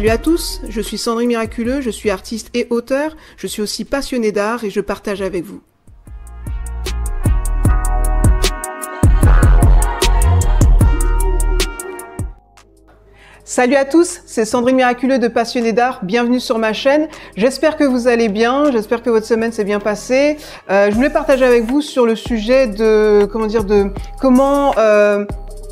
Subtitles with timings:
[0.00, 3.84] Salut à tous, je suis Sandrine Miraculeux, je suis artiste et auteur, je suis aussi
[3.84, 5.60] passionnée d'art et je partage avec vous.
[13.44, 17.08] Salut à tous, c'est Sandrine Miraculeux de Passionné d'Art, bienvenue sur ma chaîne.
[17.36, 20.38] J'espère que vous allez bien, j'espère que votre semaine s'est bien passée.
[20.70, 25.26] Euh, je voulais partager avec vous sur le sujet de, comment dire, de comment euh,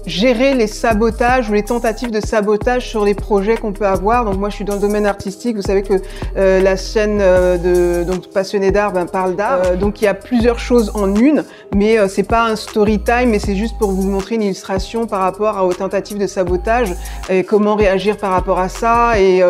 [0.09, 4.25] gérer les sabotages ou les tentatives de sabotage sur les projets qu'on peut avoir.
[4.25, 5.95] Donc moi je suis dans le domaine artistique, vous savez que
[6.37, 9.61] euh, la chaîne euh, de donc passionné d'art ben, parle d'art.
[9.67, 11.45] Euh, donc il y a plusieurs choses en une,
[11.75, 15.21] mais c'est pas un story time, mais c'est juste pour vous montrer une illustration par
[15.21, 16.95] rapport aux tentatives de sabotage
[17.29, 19.43] et comment réagir par rapport à ça et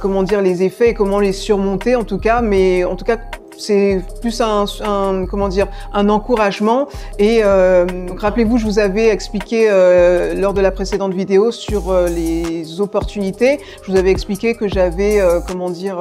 [0.00, 2.40] comment dire les effets et comment les surmonter en tout cas.
[2.40, 3.18] Mais en tout cas
[3.60, 4.64] c'est plus un,
[5.26, 6.88] comment dire un encouragement.
[7.18, 12.08] Et euh, rappelez-vous, je vous avais expliqué euh, lors de la précédente vidéo sur euh,
[12.08, 13.60] les opportunités.
[13.82, 15.98] Je vous avais expliqué que j'avais comment dire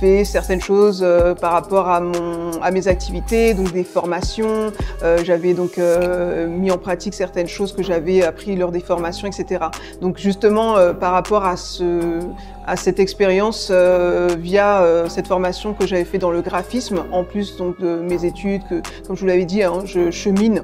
[0.00, 1.06] fait certaines choses
[1.40, 4.72] par rapport à mon à mes activités, donc des formations.
[5.24, 5.78] j'avais donc
[6.48, 9.66] mis en pratique certaines choses que j'avais appris lors des formations, etc.
[10.00, 12.20] Donc justement par rapport à ce
[12.70, 17.24] à cette expérience euh, via euh, cette formation que j'avais fait dans le graphisme, en
[17.24, 20.62] plus donc de mes études, que comme je vous l'avais dit, hein, je chemine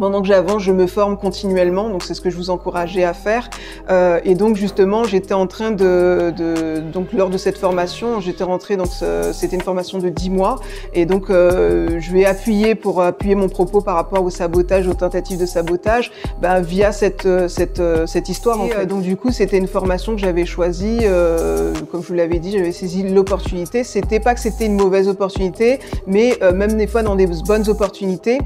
[0.00, 3.14] pendant que j'avance, je me forme continuellement, donc c'est ce que je vous encourageais à
[3.14, 3.48] faire.
[3.90, 8.44] Euh, et donc justement, j'étais en train de, de, donc lors de cette formation, j'étais
[8.44, 8.88] rentrée donc
[9.32, 10.56] c'était une formation de 10 mois,
[10.94, 14.94] et donc euh, je vais appuyer pour appuyer mon propos par rapport au sabotage, aux
[14.94, 18.60] tentatives de sabotage, bah, via cette cette cette histoire.
[18.60, 18.86] En fait.
[18.86, 22.52] Donc du coup, c'était une formation que j'avais choisie, euh, comme je vous l'avais dit,
[22.52, 23.84] j'avais saisi l'opportunité.
[23.84, 27.68] C'était pas que c'était une mauvaise opportunité, mais euh, même des fois dans des bonnes
[27.68, 28.38] opportunités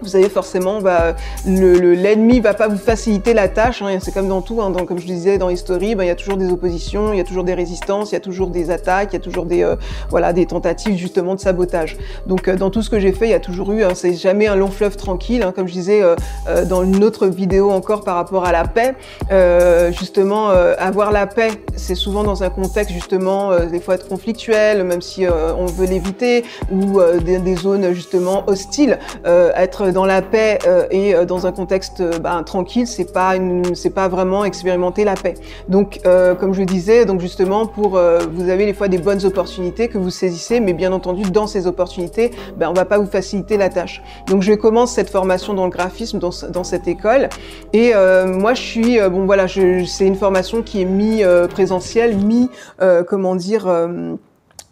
[0.00, 3.82] vous savez forcément, bah, l'ennemi le, va pas vous faciliter la tâche.
[3.82, 4.62] Hein, c'est comme dans tout.
[4.62, 7.20] Hein, comme je disais dans History, bah, il y a toujours des oppositions, il y
[7.20, 9.64] a toujours des résistances, il y a toujours des attaques, il y a toujours des
[9.64, 9.76] euh,
[10.08, 11.96] voilà des tentatives justement de sabotage.
[12.26, 13.82] Donc euh, dans tout ce que j'ai fait, il y a toujours eu.
[13.82, 15.42] Hein, c'est jamais un long fleuve tranquille.
[15.42, 16.14] Hein, comme je disais euh,
[16.64, 18.94] dans une autre vidéo encore par rapport à la paix.
[19.92, 25.02] justement, avoir la paix, c'est souvent dans un contexte justement des fois être conflictuel, même
[25.02, 28.98] si on veut l'éviter, ou des, des, zones justement hostiles.
[29.24, 33.34] être dans la paix euh, et euh, dans un contexte euh, ben, tranquille, c'est pas
[33.74, 35.34] c'est pas vraiment expérimenter la paix.
[35.68, 36.00] Donc,
[36.40, 40.10] comme je disais, donc justement pour vous avez des fois des bonnes opportunités que vous
[40.10, 44.02] saisissez, mais bien entendu dans ces opportunités, ben on va pas vous faciliter la tâche.
[44.26, 47.28] Donc je commence cette formation dans le graphisme dans, dans cette école
[47.72, 47.92] et
[48.26, 52.50] moi je suis bon voilà, c'est une formation qui est mi présentielle, mi
[53.06, 53.68] comment dire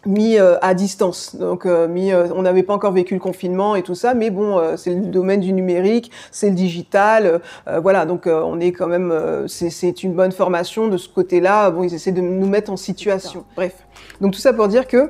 [0.07, 1.35] mis euh, à distance.
[1.35, 4.29] Donc, euh, mis, euh, on n'avait pas encore vécu le confinement et tout ça, mais
[4.29, 7.41] bon, c'est le domaine du numérique, c'est le digital,
[7.81, 8.05] voilà.
[8.05, 9.13] Donc, on est quand même,
[9.47, 11.71] c'est une bonne formation de ce côté-là.
[11.71, 13.45] Bon, ils essaient de nous mettre en situation.
[13.55, 13.75] Bref.
[14.21, 15.09] Donc, tout ça pour dire que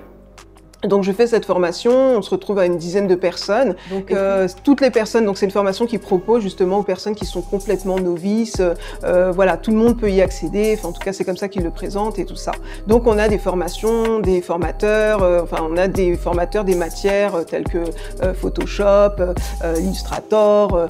[0.83, 3.75] donc je fais cette formation, on se retrouve à une dizaine de personnes.
[3.89, 7.25] Donc euh, toutes les personnes, donc c'est une formation qui propose justement aux personnes qui
[7.25, 8.61] sont complètement novices.
[9.03, 10.75] Euh, voilà, tout le monde peut y accéder.
[10.77, 12.51] Enfin, en tout cas, c'est comme ça qu'ils le présentent et tout ça.
[12.85, 15.23] Donc on a des formations, des formateurs.
[15.23, 17.79] Euh, enfin, on a des formateurs des matières euh, telles que
[18.21, 19.33] euh, Photoshop,
[19.77, 20.87] Illustrator,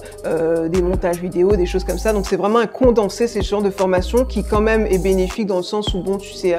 [0.69, 2.11] des montages vidéo, des choses comme ça.
[2.11, 5.57] Donc c'est vraiment un condensé ces genres de formation qui quand même est bénéfique dans
[5.57, 6.55] le sens où bon, tu sais,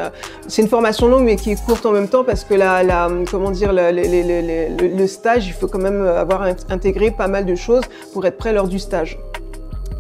[0.47, 3.09] c'est une formation longue mais qui est courte en même temps parce que la, la
[3.27, 8.27] comment dire, le, stage, il faut quand même avoir intégré pas mal de choses pour
[8.27, 9.19] être prêt lors du stage.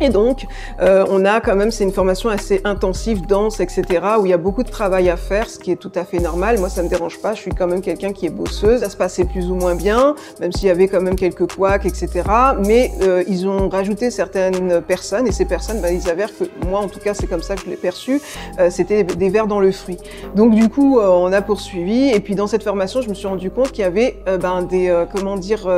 [0.00, 0.46] Et donc,
[0.80, 3.84] euh, on a quand même, c'est une formation assez intensive, dense, etc.,
[4.20, 6.20] où il y a beaucoup de travail à faire, ce qui est tout à fait
[6.20, 6.58] normal.
[6.58, 7.34] Moi, ça me dérange pas.
[7.34, 8.80] Je suis quand même quelqu'un qui est bosseuse.
[8.80, 11.84] Ça se passait plus ou moins bien, même s'il y avait quand même quelques couacs,
[11.84, 12.22] etc.
[12.64, 16.80] Mais euh, ils ont rajouté certaines personnes, et ces personnes, bah, ils s'avèrent que moi,
[16.80, 18.20] en tout cas, c'est comme ça que je l'ai perçu.
[18.58, 19.98] Euh, C'était des vers dans le fruit.
[20.34, 22.10] Donc, du coup, euh, on a poursuivi.
[22.10, 24.62] Et puis, dans cette formation, je me suis rendu compte qu'il y avait euh, ben,
[24.62, 25.68] des, comment dire,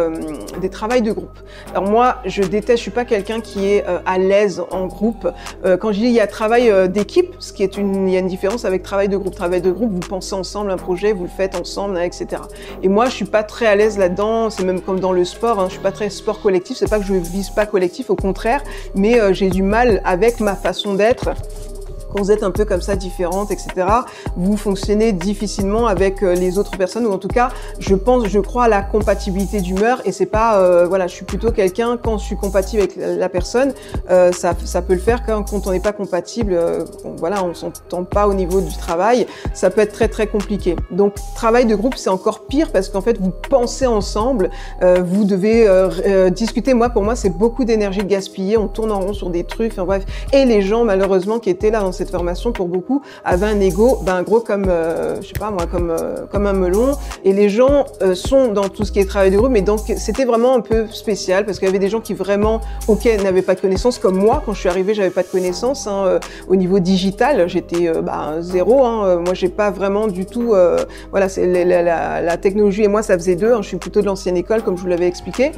[0.60, 1.38] des travails de groupe.
[1.70, 2.78] Alors moi, je déteste.
[2.78, 5.28] Je suis pas quelqu'un qui est à l'aise en groupe.
[5.64, 8.14] Euh, quand je dis il y a travail euh, d'équipe, ce qui est une, il
[8.14, 9.34] y a une différence avec travail de groupe.
[9.34, 12.42] Travail de groupe, vous pensez ensemble un projet, vous le faites ensemble, hein, etc.
[12.82, 14.50] Et moi, je suis pas très à l'aise là-dedans.
[14.50, 15.60] C'est même comme dans le sport.
[15.60, 16.76] Hein, je suis pas très sport collectif.
[16.76, 18.62] C'est pas que je vise pas collectif, au contraire,
[18.94, 21.30] mais euh, j'ai du mal avec ma façon d'être
[22.10, 23.86] quand vous êtes un peu comme ça différente, etc.,
[24.36, 28.38] vous fonctionnez difficilement avec euh, les autres personnes, ou en tout cas, je pense, je
[28.38, 32.18] crois à la compatibilité d'humeur, et c'est pas, euh, voilà, je suis plutôt quelqu'un, quand
[32.18, 33.72] je suis compatible avec la personne,
[34.10, 36.84] euh, ça, ça peut le faire quand, quand on n'est pas compatible, euh,
[37.18, 40.76] voilà, on s'entend pas au niveau du travail, ça peut être très très compliqué.
[40.90, 44.50] Donc, travail de groupe, c'est encore pire, parce qu'en fait, vous pensez ensemble,
[44.82, 45.68] euh, vous devez
[46.30, 49.72] discuter, moi, pour moi, c'est beaucoup d'énergie gaspillée, on tourne en rond sur des trucs,
[49.72, 53.46] enfin bref, et les gens, malheureusement, qui étaient là dans cette formation pour beaucoup avait
[53.46, 55.94] un ego ben gros comme je sais pas moi comme
[56.32, 56.92] comme un melon.
[57.24, 60.24] Et les gens sont dans tout ce qui est travail de groupe mais donc c'était
[60.24, 63.54] vraiment un peu spécial parce qu'il y avait des gens qui vraiment ok n'avaient pas
[63.54, 64.42] de connaissances comme moi.
[64.46, 67.48] Quand je suis arrivée j'avais pas de connaissances hein, au niveau digital.
[67.48, 70.54] J'étais bah, zéro hein, moi j'ai pas vraiment du tout
[71.10, 74.06] voilà c'est la, la, technologie et moi ça faisait deux hein, je suis plutôt de
[74.06, 75.52] l'ancienne école comme je vous l'avais expliqué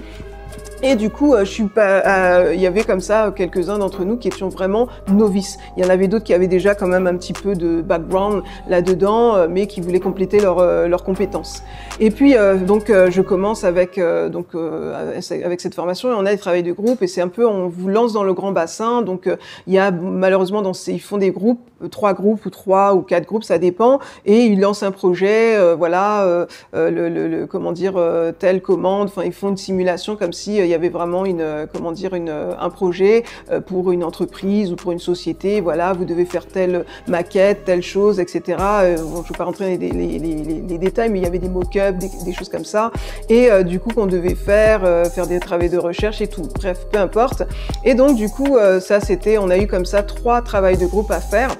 [0.83, 4.05] et du coup, euh, je suis pas, euh, il y avait comme ça quelques-uns d'entre
[4.05, 5.59] nous qui étions vraiment novices.
[5.77, 8.43] Il y en avait d'autres qui avaient déjà quand même un petit peu de background
[8.69, 11.63] là-dedans, euh, mais qui voulaient compléter leurs compétences.
[12.01, 12.35] Et puis,
[12.67, 14.01] donc, je commence avec
[14.31, 17.47] donc avec cette formation et on a des travaux de groupe et c'est un peu,
[17.47, 19.03] on vous lance dans le grand bassin.
[19.03, 19.29] Donc,
[19.67, 23.45] il y a malheureusement ils font des groupes, trois groupes ou trois ou quatre groupes,
[23.45, 27.95] ça dépend, et ils lancent un projet, voilà, le, le, comment dire,
[28.39, 29.09] telle commande.
[29.09, 32.29] Enfin, ils font une simulation comme si y avait vraiment une, euh, comment dire, une,
[32.29, 35.61] euh, un projet euh, pour une entreprise ou pour une société.
[35.61, 38.43] Voilà, vous devez faire telle maquette, telle chose, etc.
[38.49, 42.33] je ne vais pas rentrer dans les, détails, mais il y avait des mock-ups, des,
[42.33, 42.91] choses comme ça.
[43.29, 44.81] Et du coup, qu'on devait faire,
[45.13, 46.49] faire des travaux de recherche et tout.
[46.55, 47.43] Bref, peu importe.
[47.85, 51.11] Et donc, du coup, ça, c'était, on a eu comme ça trois travaux de groupe
[51.11, 51.51] à faire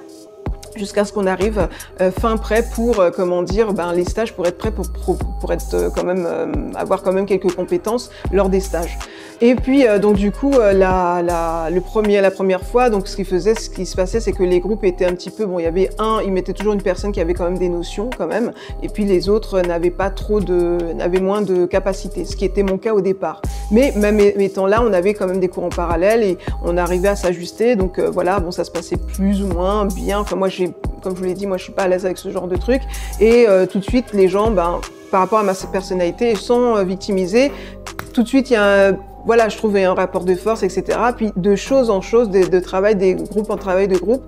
[0.77, 1.69] jusqu'à ce qu'on arrive
[2.01, 4.87] euh, fin prêt pour euh, comment dire ben les stages pour être prêt pour,
[5.41, 8.99] pour, être euh, quand même avoir quand même quelques compétences lors des stages
[9.43, 13.25] et puis donc du coup la, la, le premier la première fois donc ce qui
[13.25, 15.65] faisait ce qui se passait c'est que les groupes étaient un petit peu bon il
[15.65, 18.29] y avait un il mettait toujours une personne qui avait quand même des notions quand
[18.29, 18.53] même
[18.83, 22.63] et puis les autres n'avaient pas trop de n'avaient moins de capacité ce qui était
[22.63, 25.71] mon cas au départ mais même étant là on avait quand même des cours en
[25.71, 29.87] parallèle et on arrivait à s'ajuster donc voilà bon ça se passait plus ou moins
[29.87, 30.49] bien enfin moi
[31.03, 32.57] comme je vous l'ai dit, moi je suis pas à l'aise avec ce genre de
[32.57, 32.83] truc.
[33.21, 34.81] Et euh, tout de suite, les gens, ben,
[35.11, 37.53] par rapport à ma personnalité, sont euh, victimisés.
[38.15, 40.99] Tout de suite, il y a un voilà, je trouvais un rapport de force, etc.
[41.17, 44.25] Puis de chose en chose, de, travail des groupes en travail de groupe,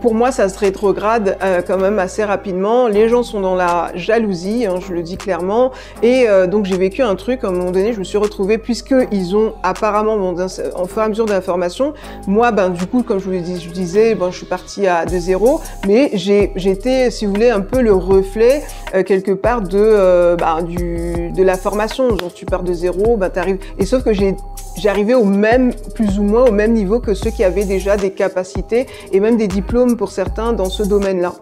[0.00, 2.88] pour moi, ça se rétrograde euh, quand même assez rapidement.
[2.88, 5.72] Les gens sont dans la jalousie, hein, je le dis clairement.
[6.02, 8.58] Et euh, donc j'ai vécu un truc, à un moment donné, je me suis retrouvée,
[8.58, 10.36] puisqu'ils ont apparemment, bon,
[10.74, 11.94] en fur et à mesure de la formation,
[12.26, 15.60] moi, ben, du coup, comme je vous disais, ben, je suis partie à de zéro,
[15.86, 18.62] mais j'étais, si vous voulez, un peu le reflet,
[18.94, 22.16] euh, quelque part, de, ben, du, de la formation.
[22.16, 23.58] Genre, tu pars de zéro, ben, t'arrives.
[23.78, 24.36] Et sauf que j'ai
[24.76, 28.10] j'arrivais au même, plus ou moins au même niveau que ceux qui avaient déjà des
[28.10, 31.32] capacités et même des diplômes pour certains dans ce domaine-là.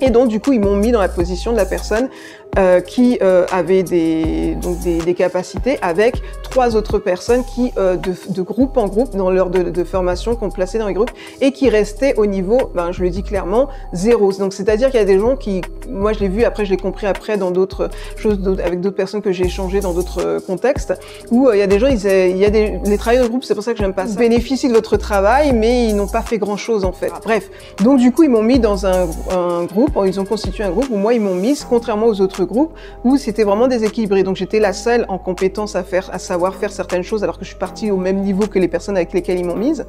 [0.00, 2.08] Et donc, du coup, ils m'ont mis dans la position de la personne
[2.58, 7.96] euh, qui euh, avait des, donc des, des, capacités avec trois autres personnes qui, euh,
[7.96, 11.12] de, de, groupe en groupe, dans l'heure de, de, formation, qu'on plaçait dans les groupes
[11.40, 14.32] et qui restaient au niveau, ben, je le dis clairement, zéro.
[14.32, 16.76] Donc, c'est-à-dire qu'il y a des gens qui, moi, je l'ai vu, après, je l'ai
[16.76, 20.94] compris après dans d'autres choses, avec d'autres personnes que j'ai échangées dans d'autres euh, contextes,
[21.30, 23.30] où euh, il y a des gens, ils, il y a des, les travailleurs de
[23.30, 24.14] groupe, c'est pour ça que j'aime pas ça.
[24.14, 27.12] Ils bénéficient de votre travail, mais ils n'ont pas fait grand-chose, en fait.
[27.22, 27.48] Bref.
[27.84, 30.88] Donc, du coup, ils m'ont mis dans un, un groupe, ils ont constitué un groupe
[30.90, 32.72] où moi, ils m'ont mis, contrairement aux autres groupe
[33.04, 34.22] où c'était vraiment déséquilibré.
[34.22, 37.44] Donc j'étais la seule en compétence à faire, à savoir faire certaines choses alors que
[37.44, 39.86] je suis partie au même niveau que les personnes avec lesquelles ils m'ont mise.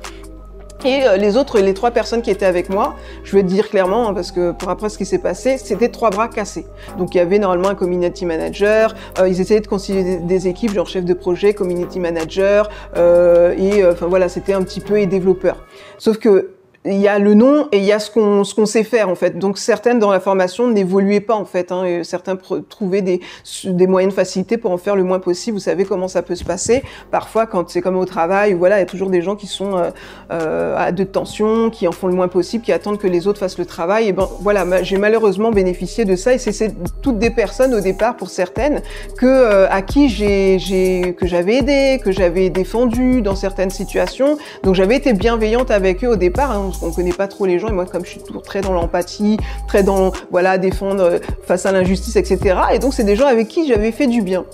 [0.83, 4.09] Et euh, les autres, les trois personnes qui étaient avec moi, je te dire clairement,
[4.09, 6.65] hein, parce que pour après ce qui s'est passé, c'était trois bras cassés.
[6.97, 10.73] Donc il y avait normalement un community manager, euh, ils essayaient de constituer des, équipes,
[10.73, 15.05] genre chef de projet, community manager, euh, et enfin voilà, c'était un petit peu et
[15.05, 15.57] développeur.
[15.99, 16.49] Sauf que
[16.85, 19.09] il y a le nom et il y a ce qu'on ce qu'on sait faire
[19.09, 19.37] en fait.
[19.37, 21.71] Donc certaines dans la formation n'évoluaient pas en fait.
[21.71, 22.35] Hein, et certains
[22.69, 23.21] trouvaient des
[23.65, 25.57] des moyens de facilité pour en faire le moins possible.
[25.57, 26.81] Vous savez comment ça peut se passer.
[27.11, 29.77] Parfois quand c'est comme au travail, voilà, il y a toujours des gens qui sont
[29.77, 29.91] euh,
[30.31, 33.39] euh, à de tension, qui en font le moins possible, qui attendent que les autres
[33.39, 34.07] fassent le travail.
[34.07, 36.73] Et ben voilà, j'ai malheureusement bénéficié de ça et c'est
[37.03, 38.81] toutes des personnes au départ pour certaines
[39.17, 44.39] que euh, à qui j'ai j'ai que j'avais aidé, que j'avais défendu dans certaines situations.
[44.63, 46.51] Donc j'avais été bienveillante avec eux au départ.
[46.51, 48.73] Hein, on connaît pas trop les gens et moi comme je suis toujours très dans
[48.73, 49.37] l'empathie,
[49.67, 52.55] très dans voilà défendre euh, face à l'injustice, etc.
[52.73, 54.45] Et donc c'est des gens avec qui j'avais fait du bien.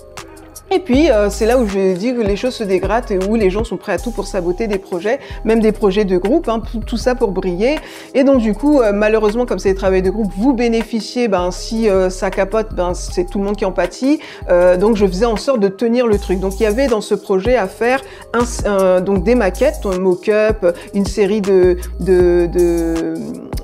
[0.70, 3.36] Et puis, euh, c'est là où je dis que les choses se dégradent et où
[3.36, 6.48] les gens sont prêts à tout pour saboter des projets, même des projets de groupe,
[6.48, 7.76] hein, tout ça pour briller.
[8.14, 11.50] Et donc, du coup, euh, malheureusement, comme c'est des travaux de groupe, vous bénéficiez, ben,
[11.50, 14.20] si ça capote, ben, c'est tout le monde qui en pâtit.
[14.78, 16.40] donc, je faisais en sorte de tenir le truc.
[16.40, 18.00] Donc, il y avait dans ce projet à faire
[18.34, 23.14] un, donc des maquettes, un mock-up, une série de, de, de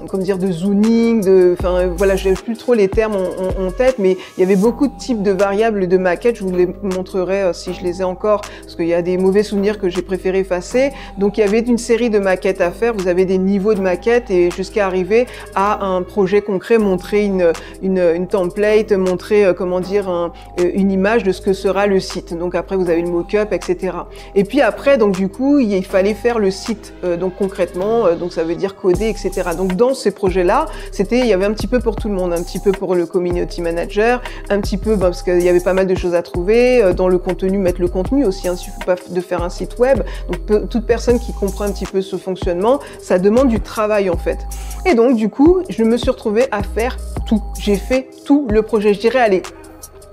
[0.08, 3.96] comme dire, de zooning, de, enfin voilà, je n'ai plus trop les termes en, tête,
[3.99, 6.37] mais il y avait beaucoup de types de variables de maquettes.
[6.37, 9.16] Je vous les montrerai euh, si je les ai encore, parce qu'il y a des
[9.16, 10.92] mauvais souvenirs que j'ai préféré effacer.
[11.18, 12.94] Donc il y avait une série de maquettes à faire.
[12.94, 17.52] Vous avez des niveaux de maquettes et jusqu'à arriver à un projet concret, montrer une,
[17.82, 20.28] une, template, montrer euh, comment dire euh,
[20.75, 22.37] une image de ce que sera le site.
[22.37, 23.96] Donc après vous avez le mock-up, etc.
[24.34, 28.44] Et puis après donc du coup il fallait faire le site donc concrètement, donc ça
[28.44, 29.50] veut dire coder, etc.
[29.56, 32.32] Donc dans ces projets-là, c'était il y avait un petit peu pour tout le monde,
[32.32, 35.60] un petit peu pour le community manager, un petit peu bah, parce qu'il y avait
[35.60, 38.48] pas mal de choses à trouver dans le contenu, mettre le contenu aussi.
[38.48, 40.02] Hein, suffit pas de faire un site web.
[40.28, 44.16] Donc toute personne qui comprend un petit peu ce fonctionnement, ça demande du travail en
[44.16, 44.38] fait.
[44.86, 46.96] Et donc du coup, je me suis retrouvée à faire
[47.26, 47.42] tout.
[47.58, 48.94] J'ai fait tout le projet.
[48.94, 49.42] Je dirais, allez,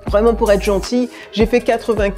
[0.07, 2.09] vraiment pour être gentil, j'ai fait 80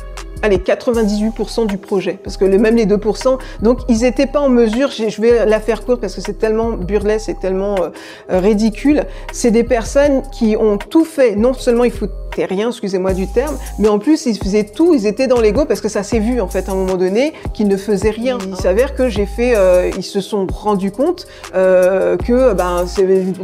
[0.44, 4.50] allez, 98% du projet, parce que le, même les 2%, donc ils n'étaient pas en
[4.50, 9.06] mesure, je vais la faire courte parce que c'est tellement burlesque, c'est tellement euh, ridicule,
[9.32, 12.08] c'est des personnes qui ont tout fait, non seulement il faut
[12.42, 15.82] rien, excusez-moi du terme, mais en plus ils faisaient tout, ils étaient dans l'ego parce
[15.82, 18.38] que ça s'est vu en fait à un moment donné qu'ils ne faisaient rien.
[18.48, 22.86] Il s'avère que j'ai fait, euh, ils se sont rendus compte euh, que ben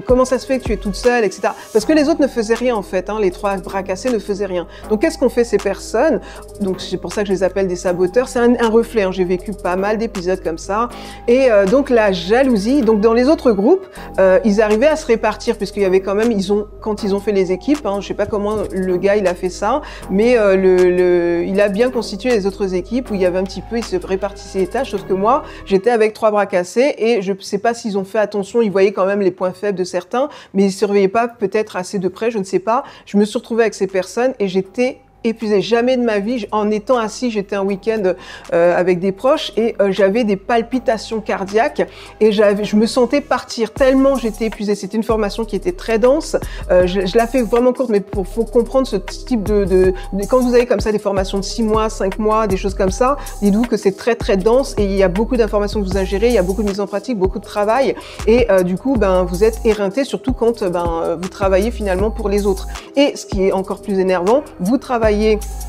[0.08, 1.50] comment ça se fait que tu es toute seule, etc.
[1.72, 4.20] Parce que les autres ne faisaient rien en fait, hein, les trois bras cassés ne
[4.20, 4.68] faisaient rien.
[4.90, 6.22] Donc qu'est-ce qu'on fait ces personnes?
[6.62, 8.28] Donc c'est pour ça que je les appelle des saboteurs.
[8.28, 9.04] C'est un, un, reflet.
[9.04, 9.12] Hein.
[9.12, 10.90] J'ai vécu pas mal d'épisodes comme ça.
[11.28, 12.82] Et euh, donc la jalousie.
[12.82, 13.86] Donc dans les autres groupes,
[14.20, 17.14] euh, ils arrivaient à se répartir puisqu'il y avait quand même, ils ont quand ils
[17.14, 19.82] ont fait les équipes, hein, je sais pas comment le gars il a fait ça,
[20.10, 23.44] mais euh, le, il a bien constitué les autres équipes où il y avait un
[23.44, 26.96] petit peu, il se répartissait les tâches, sauf que moi j'étais avec trois bras cassés
[26.98, 29.78] et je sais pas s'ils ont fait attention, ils voyaient quand même les points faibles
[29.78, 32.84] de certains, mais ils surveillaient pas peut-être assez de près, je ne sais pas.
[33.06, 35.62] Je me suis retrouvée avec ces personnes et j'étais épuisée.
[35.62, 38.14] Jamais de ma vie, en étant assis, j'étais un week-end
[38.54, 41.88] euh, avec des proches et euh, j'avais des palpitations cardiaques
[42.20, 44.76] et je me sentais partir tellement j'étais épuisée.
[44.76, 46.38] C'était une formation qui était très dense.
[46.72, 49.94] Euh, je, je, la fais vraiment courte, mais pour faut comprendre ce type de, de,
[50.14, 52.76] de, quand vous avez comme ça des formations de 6 mois, 5 mois, des choses
[52.76, 55.86] comme ça, dites-vous que c'est très très dense et il y a beaucoup d'informations que
[55.86, 57.96] vous ingérez, il y a beaucoup de mise en pratique, beaucoup de travail
[58.28, 62.46] et du coup ben vous êtes éreinté surtout quand ben vous travaillez finalement pour les
[62.46, 62.68] autres.
[62.96, 65.69] Et ce qui est encore plus énervant, vous travaillez बताइए।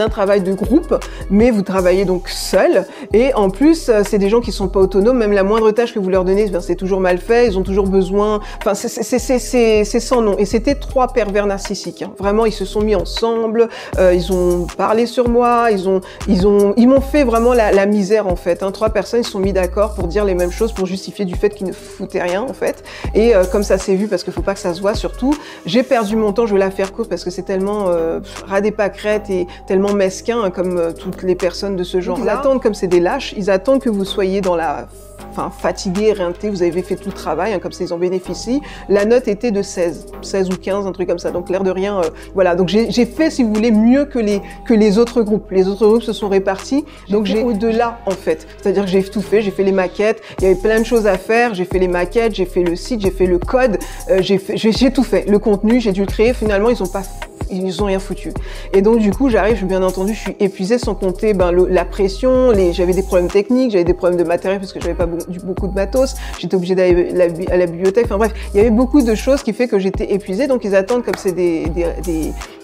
[0.00, 0.94] Un travail de groupe,
[1.30, 2.86] mais vous travaillez donc seul.
[3.12, 5.18] Et en plus, euh, c'est des gens qui sont pas autonomes.
[5.18, 7.46] Même la moindre tâche que vous leur donnez, c'est toujours mal fait.
[7.46, 8.40] Ils ont toujours besoin.
[8.58, 10.36] Enfin, c'est sans nom.
[10.38, 12.02] Et c'était trois pervers narcissiques.
[12.02, 12.12] Hein.
[12.18, 13.68] Vraiment, ils se sont mis ensemble.
[13.98, 15.70] Euh, ils ont parlé sur moi.
[15.70, 18.62] Ils ont, ils ont, ils m'ont fait vraiment la, la, misère en fait.
[18.62, 18.70] Hein.
[18.70, 21.34] Trois personnes, ils se sont mis d'accord pour dire les mêmes choses, pour justifier du
[21.34, 22.84] fait qu'ils ne foutaient rien en fait.
[23.14, 25.34] Et euh, comme ça s'est vu, parce qu'il faut pas que ça se voit surtout,
[25.66, 26.46] j'ai perdu mon temps.
[26.46, 29.89] Je vais la faire courte parce que c'est tellement euh, ras des pâquerettes et tellement
[29.94, 32.18] mesquins hein, comme euh, toutes les personnes de ce genre.
[32.20, 34.88] Ils attendent comme c'est des lâches, ils attendent que vous soyez dans la
[35.30, 38.60] enfin fatigué, éreinté, vous avez fait tout le travail, hein, comme ça ils en bénéficient.
[38.88, 41.30] La note était de 16, 16 ou 15, un truc comme ça.
[41.30, 42.54] Donc l'air de rien, euh, voilà.
[42.54, 45.50] Donc j'ai fait, si vous voulez, mieux que les que les autres groupes.
[45.50, 46.84] Les autres groupes se sont répartis.
[47.08, 48.46] Donc j'ai au-delà en fait.
[48.60, 50.20] C'est-à-dire que j'ai tout fait, j'ai fait les maquettes.
[50.38, 51.54] Il y avait plein de choses à faire.
[51.54, 53.78] J'ai fait les maquettes, j'ai fait le site, j'ai fait le code,
[54.10, 55.28] euh, j'ai tout fait.
[55.28, 56.34] Le contenu, j'ai dû le créer.
[56.34, 57.02] Finalement, ils ont pas
[57.50, 58.32] ils ont rien foutu.
[58.72, 62.52] Et donc du coup, j'arrive, bien entendu, je suis épuisée sans compter ben, la pression,
[62.72, 65.74] j'avais des problèmes techniques, j'avais des problèmes de matériel parce que j'avais pas beaucoup de
[65.74, 67.10] matos, j'étais obligée d'aller
[67.50, 70.12] à la bibliothèque, enfin bref, il y avait beaucoup de choses qui fait que j'étais
[70.12, 71.66] épuisée, donc ils attendent comme c'est des,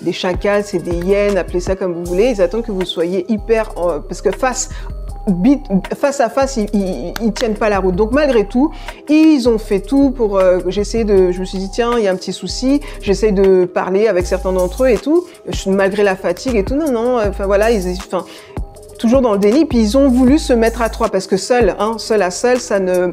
[0.02, 3.30] des, chacals, c'est des hyènes, appelez ça comme vous voulez, ils attendent que vous soyez
[3.30, 3.74] hyper,
[4.08, 4.70] parce que face
[5.94, 7.96] face à face, ils, ils, tiennent pas la route.
[7.96, 8.72] Donc malgré tout,
[9.08, 10.38] ils ont fait tout pour.
[10.38, 11.32] Euh, j'essaie de.
[11.32, 12.80] Je me suis dit tiens, il y a un petit souci.
[13.00, 15.26] J'essaie de parler avec certains d'entre eux et tout,
[15.66, 16.76] malgré la fatigue et tout.
[16.76, 17.18] Non non.
[17.18, 17.96] Enfin voilà, ils.
[17.98, 18.24] Enfin,
[18.96, 19.64] toujours dans le déni.
[19.64, 22.60] Puis ils ont voulu se mettre à trois parce que seul, hein, seul à seul,
[22.60, 23.10] ça ne,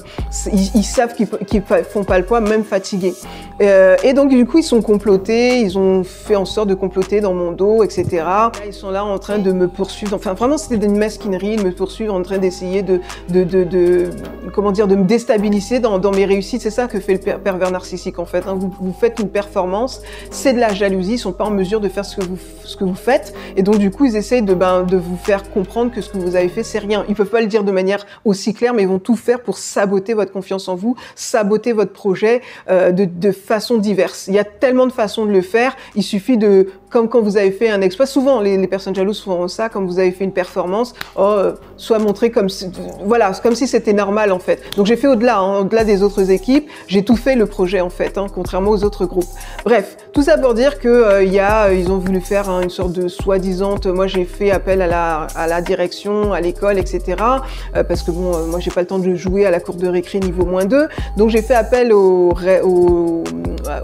[0.51, 3.13] ils, savent qu'ils ne font pas le poids, même fatigués.
[3.61, 7.21] Euh, et donc du coup, ils sont complotés, ils ont fait en sorte de comploter
[7.21, 8.25] dans mon dos, etc.
[8.65, 10.15] Ils sont là en train de me poursuivre.
[10.15, 11.55] Enfin, vraiment, c'était une mesquinerie.
[11.57, 12.99] Ils me poursuivent en train d'essayer de,
[13.29, 14.09] de, de,
[14.53, 16.61] comment dire, de me déstabiliser dans, mes réussites.
[16.61, 18.47] C'est ça que fait le pervers narcissique en fait.
[18.47, 18.55] Hein.
[18.57, 21.13] Vous, vous, faites une performance, c'est de la jalousie.
[21.13, 23.33] Ils sont pas en mesure de faire ce que vous, ce que vous faites.
[23.57, 26.17] Et donc du coup, ils essayent de, ben, de vous faire comprendre que ce que
[26.17, 27.03] vous avez fait, c'est rien.
[27.09, 29.57] Ils peuvent pas le dire de manière aussi claire, mais ils vont tout faire pour
[29.57, 34.27] saboter votre confiance en vous, saboter votre projet euh, de, façon diverse.
[34.27, 35.75] Il y a tellement de façons de le faire.
[35.95, 38.05] Il suffit de comme quand vous avez fait un exploit.
[38.05, 41.53] Souvent, les, les, personnes jalouses font ça, comme vous avez fait une performance, oh, euh,
[41.75, 42.71] soit montré comme si,
[43.03, 44.61] voilà, comme si c'était normal en fait.
[44.77, 47.89] Donc j'ai fait au-delà, hein, au-delà des autres équipes, j'ai tout fait le projet en
[47.89, 49.25] fait, hein, contrairement aux autres groupes.
[49.65, 52.61] Bref, tout ça pour dire que euh, il y a, ils ont voulu faire hein,
[52.61, 53.75] une sorte de soi-disant.
[53.85, 57.15] Moi, j'ai fait appel à la, à la direction, à l'école, etc.
[57.73, 60.19] parce que bon, moi j'ai pas le temps de jouer à la cour de récré
[60.19, 60.87] niveau moins 2.
[61.17, 62.33] Donc j'ai fait appel au,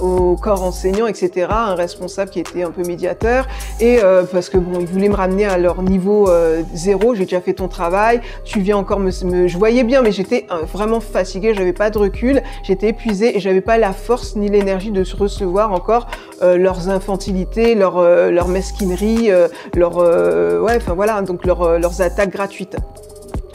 [0.01, 1.47] au, corps enseignant, etc.
[1.49, 3.47] Un responsable qui était un peu médiateur.
[3.79, 3.99] Et
[4.31, 6.29] parce que bon, ils voulaient me ramener à leur niveau
[6.73, 7.15] zéro.
[7.15, 8.21] J'ai déjà fait ton travail.
[8.43, 9.47] Tu viens encore me, me...
[9.47, 11.53] je voyais bien, mais j'étais vraiment fatiguée.
[11.53, 12.41] J'avais pas de recul.
[12.63, 16.07] J'étais épuisée et j'avais pas la force ni l'énergie de recevoir encore
[16.41, 22.31] euh, leurs infantilités, leur, euh, leur mesquinerie, euh, leur, ouais, enfin voilà, donc leurs attaques
[22.31, 22.77] gratuites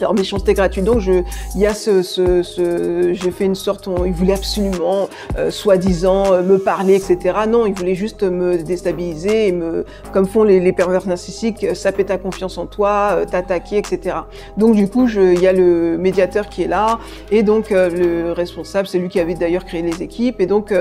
[0.00, 0.84] leur méchanceté gratuite.
[0.84, 1.22] Donc, je,
[1.54, 5.08] il y a ce, ce, ce j'ai fait une sorte, on, il voulait absolument,
[5.38, 7.38] euh, soi-disant, euh, me parler, etc.
[7.48, 11.74] Non, il voulait juste me déstabiliser et me, comme font les, les pervers narcissiques, euh,
[11.74, 14.16] saper ta confiance en toi, t'attaquer, etc.
[14.56, 16.98] Donc, du coup, je, il y a le médiateur qui est là
[17.30, 20.40] et donc le responsable, c'est lui qui avait d'ailleurs créé les équipes.
[20.40, 20.72] Et donc,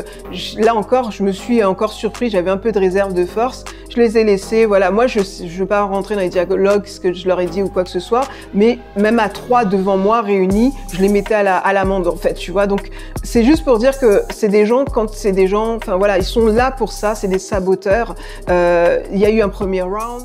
[0.57, 2.29] là encore, je me suis encore surpris.
[2.29, 3.63] J'avais un peu de réserve de force.
[3.95, 4.65] Je les ai laissés.
[4.65, 7.45] Voilà, moi, je ne veux pas rentrer dans les dialogues, ce que je leur ai
[7.45, 11.09] dit ou quoi que ce soit, mais même à trois devant moi réunis, je les
[11.09, 12.65] mettais à l'amende en fait, tu vois.
[12.65, 12.89] Donc
[13.21, 16.23] c'est juste pour dire que c'est des gens, quand c'est des gens, enfin voilà, ils
[16.23, 18.15] sont là pour ça, c'est des saboteurs.
[18.49, 20.23] Euh, il y a eu un premier round.